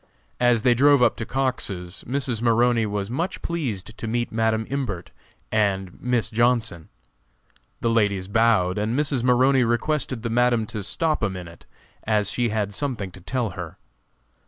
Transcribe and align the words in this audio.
As 0.39 0.63
they 0.63 0.73
drove 0.73 1.03
up 1.03 1.15
to 1.17 1.27
Cox's, 1.27 2.03
Mrs. 2.07 2.41
Maroney 2.41 2.87
was 2.87 3.07
much 3.11 3.43
pleased 3.43 3.95
to 3.99 4.07
meet 4.07 4.31
Madam 4.31 4.65
Imbert 4.67 5.11
and 5.51 6.01
Miss 6.01 6.31
Johnson. 6.31 6.89
The 7.81 7.89
ladies 7.91 8.27
bowed, 8.27 8.79
and 8.79 8.97
Mrs. 8.97 9.21
Maroney 9.21 9.63
requested 9.63 10.23
the 10.23 10.31
Madam 10.31 10.65
to 10.65 10.81
stop 10.81 11.21
a 11.21 11.29
moment, 11.29 11.67
as 12.03 12.31
she 12.31 12.49
had 12.49 12.73
something 12.73 13.11
to 13.11 13.21
tell 13.21 13.51
her. 13.51 13.77